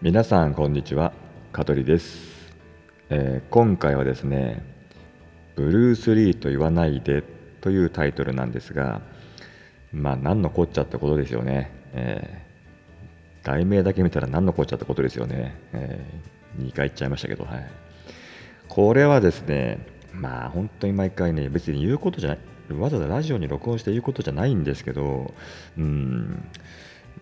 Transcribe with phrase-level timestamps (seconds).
[0.00, 1.12] 皆さんこんにちは。
[1.50, 2.52] 香取です、
[3.10, 4.62] えー、今回はですね
[5.56, 7.24] ブルース・リーと言わないで
[7.60, 9.00] というタイトルなんですが
[9.92, 17.66] まあ何のこっちゃってことですよね、えー、題名だけ見たら何のこっちゃってことですよね、えー、2回言っちゃいましたけどはい。
[18.68, 22.38] これはですねまあ本当に毎回ね別に言うことじゃない
[22.78, 25.34] わざわざラジオに録音して言うことじゃないんですけど
[25.76, 26.48] うん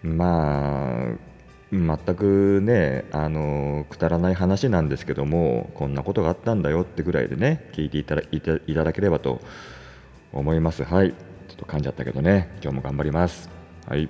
[0.03, 1.36] まあ
[1.73, 9.41] 全くねあのくだらない話なんですけどもこんなことがあったんだよってぐらいでね聞いていただいていただければと
[10.33, 10.85] 思います。
[10.85, 11.13] はい。
[11.49, 13.51] ちょっと噛んじゃったけどね今日も頑張ります。
[13.89, 14.09] はい。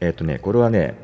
[0.00, 0.94] えっ、ー、とねこれはね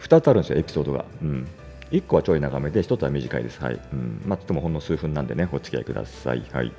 [0.00, 1.04] 2つあるんですよエピソードが。
[1.22, 1.48] うん。
[1.90, 3.62] 1個はちょい長めで1つは短いです。
[3.62, 4.22] はい、うん。
[4.24, 6.44] まあ、とてもほんの数分なんでねお付き合いください。
[6.52, 6.72] はい、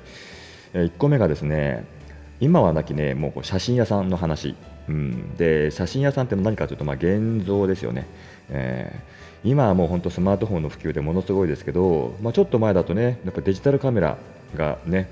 [0.72, 1.84] えー、1個目がですね
[2.40, 4.54] 今はなきねもう写真屋さんの話。
[4.88, 8.06] うん、で写真屋さんって何かというと、まあ、現像ですよね、
[8.50, 14.18] えー、今はもう本当スマートフォンの普及でものすごいですけど、まあ、ちょっと前だとねやっぱデジタルカメラ
[14.54, 15.08] がね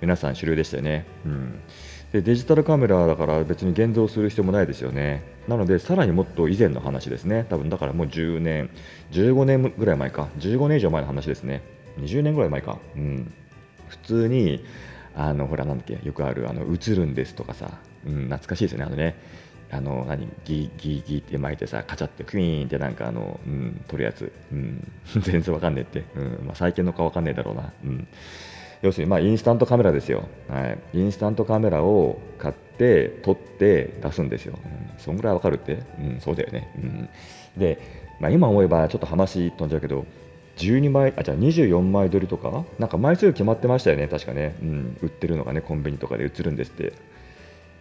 [0.00, 1.60] 皆さん主流でしたよね、うん、
[2.12, 5.22] でデジタルカメラだから別に現像する必要もないですよね。
[5.46, 7.44] なのでさらにもっと以前の話ですね。
[7.50, 8.70] 多分だからもう10年
[9.12, 10.28] 15年ぐらい前か。
[10.38, 11.62] 15年以上前の話ですね。
[11.98, 13.32] 20年ぐらい前か、うん、
[13.88, 14.64] 普通に
[15.14, 17.72] あのほらなんだっけよくあるあの映るんですとかさ。
[18.08, 19.14] うん、懐かしいですよね、あのね、
[19.70, 26.46] あの何ギギギって巻いてさ、カチャってクイーンってなんかあの、うん、取るやつ、うん、 全然わかんねえって、うん。
[26.46, 27.72] まあ、最近のかわかんねえだろうな。
[27.84, 28.08] うん。
[28.82, 37.08] 要するに、まあ、インスタントカメラですよ、はい、インスタントカメラを買って撮って出すんですよ、うん、そんぐらいわかるって、うん、そうだよね、うん、
[37.56, 37.80] で、
[38.20, 40.06] まあ、今思えばちょっと話飛んじゃうけど
[40.58, 42.64] 12枚あじゃあ24枚撮りとか？
[42.78, 44.08] なんか枚数決まってましたよね。
[44.08, 46.92] 確かね、うん、売ってるのがねコンビニとかで売るんですって。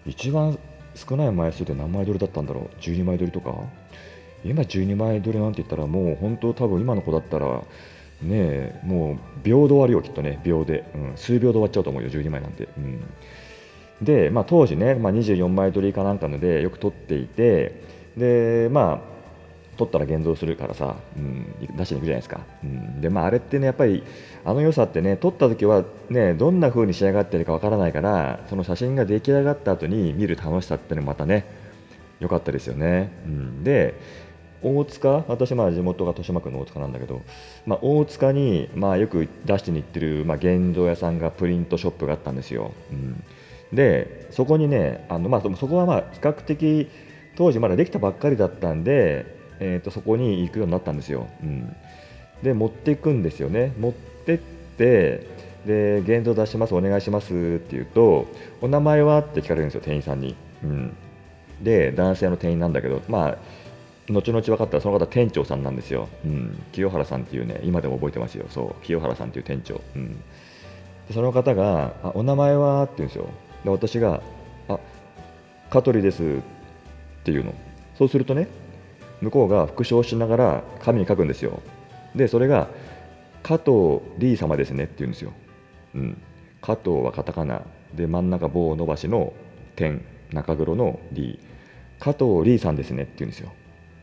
[0.08, 0.58] 一番
[0.96, 3.54] 少ない枚数で何枚撮りだったんだろう？12枚撮りとか？
[4.46, 7.62] 今12枚撮りなんて言ったらもう本当多分今の子だったら
[8.22, 10.40] ねもう秒で終わるよきっとね。
[10.44, 13.00] 秒で、うん、数秒で終わっちゃうと思うよ12枚なんて、うん、
[14.02, 17.82] で、まあ、当時ね、まあ、24枚撮りかなんかのでよく撮っていて
[18.16, 19.17] でまあ
[19.78, 21.46] 取ったら現像するからさ、うん、
[21.78, 24.04] 出しに行くじゃないですか、うん、でまああれってねやっぱり
[24.44, 31.46] あの良さってね撮った時はねどんな風に仕上がってるかわからないからその写真が出来上がった後に見る楽しさってのもまたね
[32.20, 33.94] 良かったですよね、うん、で
[34.64, 37.22] 大塚私まあ地元が豊島区の大塚なんだけど、
[37.66, 43.24] まあ、大塚にまあよく出してに行ってるまあ現像屋さんがプリントショップがあったんですよ、うん、
[43.72, 46.90] でそこにねあのまあそこはまあ比較的
[47.36, 51.28] 当時まだできたばっかりだったんでえーと、そこに行くようになったんですよ。
[51.42, 51.76] うん、
[52.44, 53.74] で持っていくんですよね。
[53.80, 54.38] 持ってっ
[54.78, 55.26] て
[55.66, 58.28] で現像出しますお願いしますって言うと
[58.62, 60.36] お名前はって聞かれるんですよ店員さんに。
[60.64, 60.96] うん、
[61.62, 63.38] で男性の店員なんだけどまあ
[64.10, 68.46] 後々分かったらその方店長さんなんですよ、うん、清原さんっていうね今でも覚えてますよ。
[68.50, 70.14] そう清原さんっていう店長、うん、
[71.08, 73.30] でその方があお名前はって言うんですよ。
[73.66, 74.22] で私が
[74.70, 74.80] あ
[75.70, 76.26] 香取ですっ
[77.26, 77.54] ていうの。
[77.98, 78.48] そうするとね
[79.22, 81.62] 向こうが復唱しながら紙に書くんですよ。
[82.16, 82.70] でそれが
[83.44, 85.32] 加藤リー様ですねって言うんですよ、
[85.96, 86.22] うん、
[86.62, 87.62] 加藤はカタカナ。
[87.94, 89.34] で真ん中棒伸ばしの
[89.76, 90.04] 点。
[90.34, 92.04] 中黒のリー。
[92.04, 93.54] 加藤リーさんですねって言うんですよ。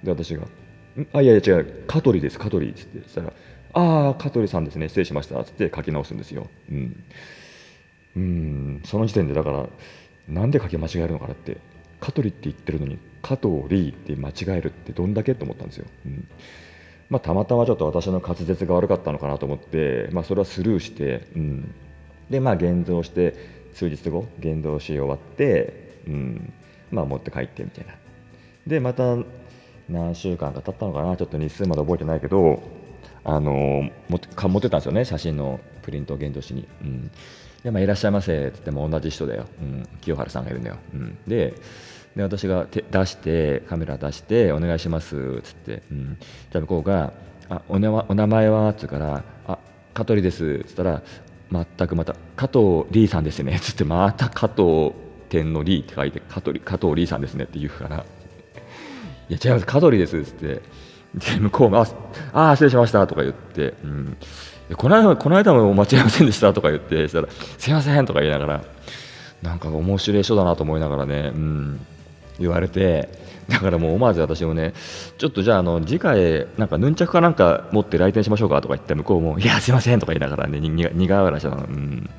[0.03, 0.43] で私が
[1.13, 1.85] 「あいやいや違う。
[1.87, 2.39] 香取です。
[2.39, 3.33] 香取」っつってそしたら
[3.75, 4.89] 「ああ香取さんですね。
[4.89, 6.47] 失礼しました」っつって書き直すんですよ。
[6.71, 7.05] うん。
[8.17, 8.83] うん。
[8.85, 9.69] その時点でだから
[10.29, 11.59] なんで書き間違えるのかなって。
[12.05, 15.87] 香取って言ってるのに加藤リって間違えるってどんだけと思ったんですよ。
[16.05, 16.29] うん。
[17.09, 21.75] まあ、たまたまちょっと私の滑舌が悪かったのかなと思って、まあ、それはスルーして、うん、
[22.29, 23.35] でまあ現像して
[23.73, 26.53] 数日後現像し終わって、うん。
[26.91, 27.95] まあ、持って帰ってみたいな。
[28.67, 29.17] でまた
[29.89, 32.63] 何週間か経ったのかなちょっと日数まで覚えてないけど
[33.25, 37.11] あの持って持ってたんですよね写真のプリントを現像しに、うん、
[37.63, 41.55] でまあ、いらっしゃいませって言っても同じ人だよ、うん、清原さんがいるんだよ、うん、で
[42.17, 46.19] で私が手出してカメラ出してお願いしますっつって、うん、
[46.53, 47.13] じゃ向こうが
[47.49, 49.59] あお名お名前はっつうからあ
[49.95, 51.03] 香取ですっつったら
[51.51, 54.93] 全くまた加藤リーさんですねっつってまた加藤
[55.29, 58.05] 天のリーって書いて加藤加藤リーさんですねって言うから。
[59.31, 60.63] いや違います香取ですっつって。
[61.15, 61.87] で向こうが
[62.33, 64.17] ああ失礼しましたとか言って、うん、
[64.77, 68.65] この間この間も間違えませんでしたとか言ってしたらすいませんとか言いながら。
[69.45, 71.87] なんか面白い人だなと思いながらね、うん。
[72.39, 73.09] 言われて
[73.49, 74.73] だからもう思わず私もね
[75.19, 82.11] ちょっとじゃああの次回なんかヌンチャクかなんか持って来店しましょうかとか言って向こうもいやすいませんとか言いながらね苦笑いしたの、うん、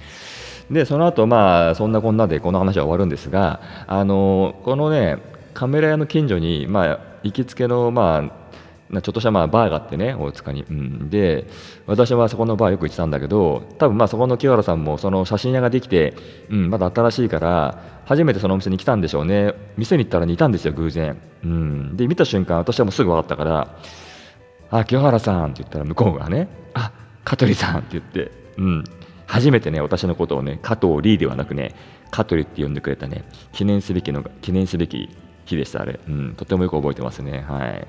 [0.70, 5.18] でその後まあそんなこんなでこの話は終わるんですがあのこのね
[5.54, 8.45] カメラ屋の近所にまあ行きつけのまあ
[8.92, 11.48] ちょっとしたまあバーがあってね大塚に、うん、で
[11.88, 16.14] 私はそこのバーよく行ってたんだけど多分まあそこの清原さんもその写真屋ができて、
[16.50, 19.54] うん、まだ新しいから初めてそのお店に来たんでしょうね。
[19.78, 23.76] 店に行ったら似たんですよ偶然、うん、で見た瞬間私はもうすぐ分かったから
[24.70, 26.92] 「あ清原さん」って言ったら向こうがね「あ
[27.24, 28.84] 香取さん」って言って、うん、
[29.26, 31.74] 初めてね私のことをね加藤リーではなくね
[32.12, 35.10] 香取って呼んでくれたね記念すべきの記念すべき
[35.46, 36.00] 日でした、あれ。
[36.08, 37.46] うん、とてもよく覚えてますね。
[37.48, 37.88] はい。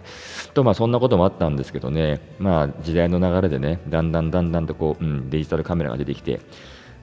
[0.55, 6.41] と、まあ、そんなこともあったんですけどね、まあ、時代の流れでね、だんだんだんだんとこう、うん、デジタルカメラが出てきて、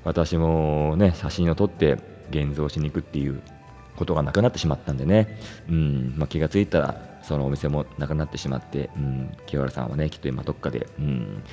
[0.03, 1.97] 私もね、写真を撮って
[2.29, 3.41] 現像しに行くっていう
[3.95, 5.39] ことがなくなってしまったんでね、
[5.69, 11.43] うんまあ、気がついたら、そのお店もなくなってしまって、うん、清原さんはね、きっと今どっかで、うん、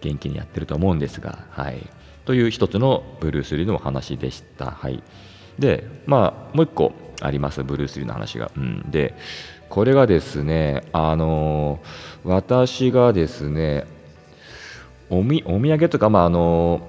[0.00, 1.78] 元気にやってると思うんですが、はい。
[2.24, 4.70] という一つのブルース・リーのお話でした。
[4.70, 5.02] はい。
[5.58, 8.50] で、まあ、もう一個あります、ブルース・リーの話が。
[8.56, 9.14] うん、で、
[9.68, 11.80] これがですね、あの、
[12.24, 13.86] 私がですね、
[15.10, 16.86] おみお土産とか、まああの、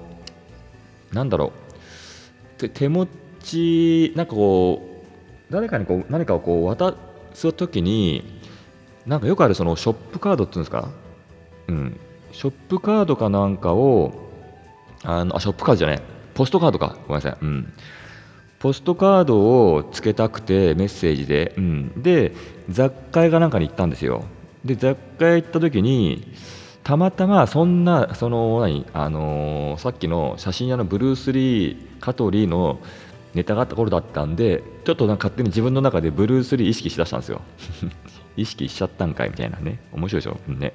[1.12, 1.52] なんだろ
[2.60, 3.06] う、手持
[3.40, 4.82] ち、なんかこ
[5.50, 6.94] う、誰かにこう何かをこう渡
[7.34, 8.40] すときに、
[9.06, 10.88] なんかよくあるそのショップカードっていうんですか、
[11.68, 12.00] うん、
[12.32, 14.12] ショップカードかなんかを、
[15.04, 16.02] あのあショップカードじゃない、
[16.34, 17.36] ポストカードか、ごめんなさい。
[17.40, 17.72] うん。
[18.66, 22.32] ポストカードをつけたくてメッセージで、うん、で
[22.68, 24.24] 雑貨屋がなんかに行ったんですよ。
[24.64, 26.32] で雑貨屋行った時に
[26.82, 32.80] たまたまそんなその何あのー、さっきの写真屋のブルース・リーカトリーの
[33.34, 37.42] ネタがあった頃だったんでちょっとなんか勝手に自分の中でブルース・リー意識しだしたんですよ。
[38.36, 39.78] 意識しちゃったんかいみたいなね。
[39.92, 40.72] 面白いでしょ、うん、ね。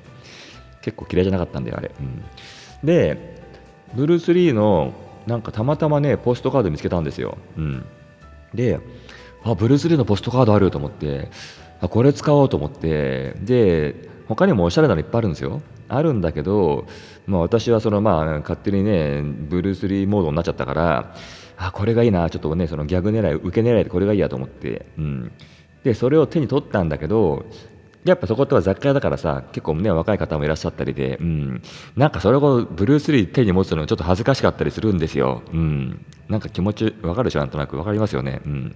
[0.81, 2.23] 結構嫌いじゃなかったんだよあれ、うん、
[2.85, 3.35] で
[3.93, 4.93] ブルース・リーの
[5.27, 7.85] なんかたまたまねポストカード見つけたんですよ、うん、
[8.53, 8.79] で
[9.43, 11.29] あブルース・リーのポストカードあると思って
[11.81, 15.61] あこれ使おうと思ってで他にもおしゃれなのいっぱいあるんですよ。
[15.89, 16.87] あるんだけど、
[17.27, 21.15] まあ、私はそのまあ勝手にねブルース・リーモードになっちゃったから
[21.57, 25.31] あこれがいいなちょっとねそのギャグ狙い受け狙いでこれがいいやと思って、うん、
[25.83, 27.45] でそれを手に取ったんだけど
[28.03, 31.61] やっぱそこっては雑貨屋だからさ結構ね若い方もいらっしゃったりで、うん、
[31.95, 38.75] なんかそれをブルース・リー手に持つのちょっと恥ずかしかったりするんですよ、うん、なんか気持ちわかるでしょなんとなくわかりますよね、うん、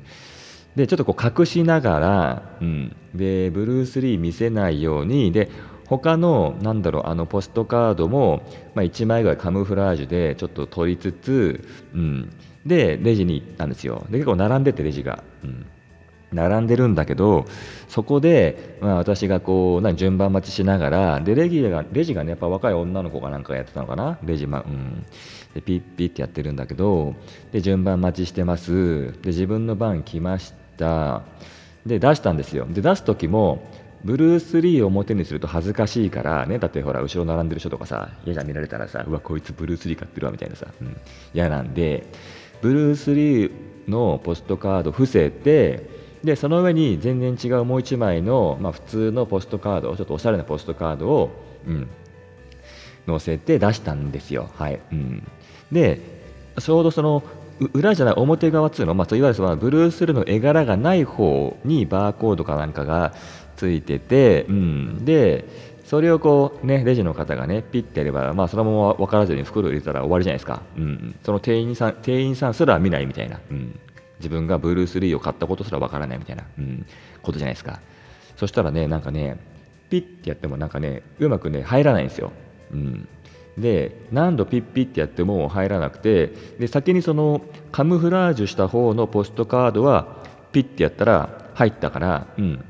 [0.75, 5.49] でちょっとこう隠しながら、うん、でブルース・リー見せないようにで
[5.87, 8.43] 他のなんだろうあのポストカードも、
[8.73, 12.31] まあ、1枚ぐらいカムフラージュでちょっと取りつつ、うん、
[12.65, 14.05] でレジに行ったんですよ。
[14.09, 15.65] で結構並んでてレジが、うん。
[16.35, 17.45] 並んでるんだけど
[17.87, 24.19] そこで、まあ、私がこう順番待ちしながらでレギがレジがねやっぱ若い女の子がなんかやってたのかな？
[24.23, 25.05] レジ、まうん、
[25.53, 27.15] でピッピッってやってるんだけど
[27.51, 29.13] で順番待ちしてます。
[29.21, 31.23] で自分の番来ました。
[31.85, 32.65] で出したんですよ。
[32.69, 33.63] で出す時も
[34.03, 40.97] ブルース・リーを表にすると恥ずかしいからねだってほら後ろ並んでる人とかさ嫌じゃ見られたらさうわこいつブルース・リー買ってるわみたいなさ、うん、
[41.33, 42.05] 嫌なんで
[42.61, 43.51] ブルース・リー
[43.87, 45.89] のポストカード伏せて
[46.25, 51.29] でその上に全然違うもう1枚の、まあ、普通のポストカードちょっとおしゃれなポストカードを、
[51.67, 51.87] うん、
[53.05, 54.49] 載せて出したんですよ。
[54.55, 54.79] はい。
[54.91, 55.27] うん、
[55.71, 56.01] で
[56.59, 57.23] ちょうどその
[57.73, 63.13] 裏じゃない表側っていうの、まあ、いわゆるそのブルース・ルーの絵柄がない方にバーコードかなんかが
[63.55, 65.45] ついてて、うん、で
[65.85, 73.79] それをこうねレジの方がねピッてやれば、まあ、そのまま分からずに袋入れたら終わりじゃないですか、うん、その店員さん店員さんすら見ないみたいな、うん、
[74.25, 76.85] 自分がブルース・リーを買ったことすらわからないみたいな、うん、
[77.21, 77.79] ことじゃないですか。
[78.35, 79.37] そしたらねなんかね
[79.89, 82.31] ピッてやってもなんかねうまくね入らないんですよ、
[82.71, 83.07] うん、
[83.57, 87.41] で何度ピッピッてやっても入らなくてで先にその
[87.71, 90.17] カムフラージュした方のポストカードは
[90.51, 92.65] ピッてやったら入ったから、うん、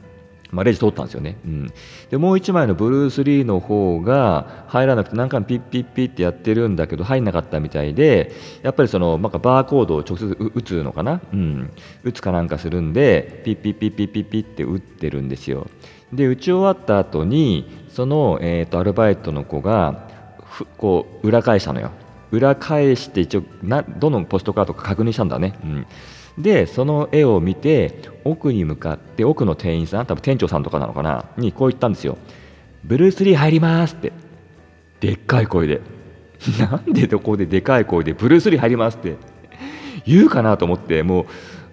[0.52, 1.74] まあ、レジ通ったんですよね、うん、
[2.10, 11.72] でもう1枚のブルース・リーの方が入らなくて何回もピッピッピッってやってるんだけど入んなかったみたいでやっぱりそのなんかバーコードを直接打つのかな、うん、
[12.04, 15.68] 打つかなんかするんでピッピッピッピッピッピッって打ってるんですよ。
[16.14, 20.08] で打ち終わった後にその、えーと、アルバイトの子が
[20.78, 21.92] こう裏返したのよ。
[22.32, 25.88] 裏返して一応などのポストカードか確認したんだね、うん、
[26.38, 32.18] でその絵を見て奥に向かって奥の店員さん多分店長さんとかなのかなにこう言ったんですよ
[32.84, 34.12] 「ブルース・リー入ります」って。
[35.00, 35.82] でっかい声で。
[36.60, 39.16] なんでどこででかい声で「ブルース・リー入ります」って。
[40.06, 41.26] 言うかなと思ってもう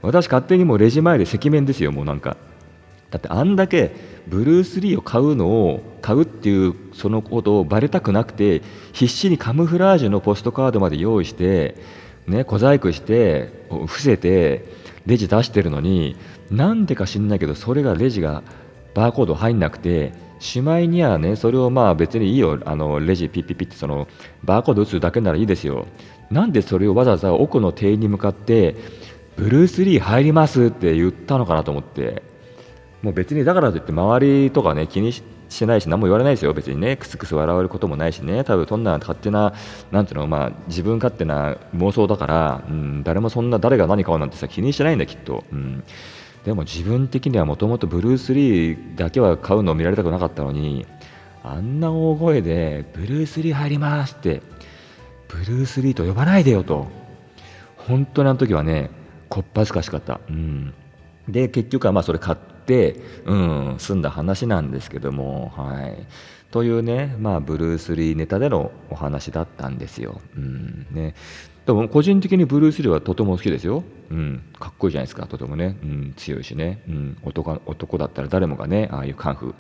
[0.02, 2.37] 私勝手にもうレジ前で赤面ですよもうなんか。
[3.11, 3.95] だってあんだけ
[4.26, 11.76] ブルース・リーを買うのを買うっていうそのことをバレたくなくて必死にカムフラージュのポストカードまで用意して
[12.26, 14.64] ね、小細工して伏せて
[15.07, 16.17] レジ出してるのに
[16.50, 18.43] なんでか知んないけどそれがレジが
[18.95, 22.61] バーコード入んなくてしまいにはねそれをまあ別にいいよ。
[22.64, 24.09] あのレジピッピピってその
[24.45, 25.87] バーコード打つだけならいいですよ。
[26.31, 28.76] なんでそれをわざわざ奥の店員に向かって
[29.37, 32.23] ブルース・リー入りますって言ったのかなと思って。
[33.02, 35.23] もう別にだからといって周りとかね気にし
[35.59, 36.52] てないし何も言われないですよ。
[36.52, 38.44] 別にねクスクス笑われることもないしね。
[38.44, 39.52] 多分そんな勝手な
[39.90, 45.85] なんていうのまあ自分勝手な妄想だから、うん、誰もそんな誰が何買うなんてさ気にしてないんだきっと、うん、
[46.44, 50.87] でも自分的にはもともとブルース・リーだけは買うのを見られたくなかったのに
[51.44, 54.42] あんな大声でブルース・リー入りますって
[55.28, 56.87] ブルース・リーと呼ばないでよと。
[57.76, 58.90] 本当にあの時はね
[59.28, 60.73] こっぱずかしかった、うん、
[61.28, 66.07] で結局はまあそれ買っ、うん、済んだ話なんですけども、はい、
[66.50, 70.21] というね、まあ、ブルース・リーネタでのお話だったんですよ。
[70.37, 71.14] うんね、
[71.66, 73.85] でも個人的にブルース・リーはとても好きですよ。
[74.11, 75.78] うん、かっこいいじゃないですか、とてもね。
[75.83, 79.54] うん、強いしね、うん、男男だったら誰もがね、ああいうカンフー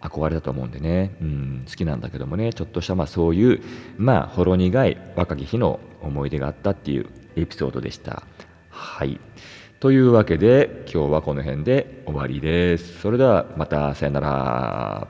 [0.00, 3.62] 憧れだと思うんでね、うん、好きなんだけどもね、ちょっとしたまあそういう、
[3.98, 7.06] まあ、ほろ苦い若き日の思い出があったっていう
[7.36, 8.22] エピソードでした。
[8.70, 9.20] はい。
[9.80, 13.00] というわけで今日はこの辺で終わりです。
[13.00, 15.08] それではまたさよなら。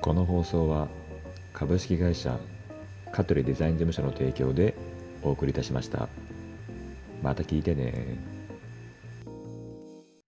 [0.00, 0.88] この放送は
[1.52, 2.38] 株式会社
[3.12, 4.74] 香取デザイン事務所の提供で
[5.22, 6.08] お送りいたしました。
[7.22, 8.31] また聞いてね。